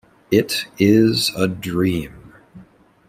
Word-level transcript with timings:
It 0.31 0.65
is 0.79 1.29
a 1.37 1.47
dream. 1.47 2.33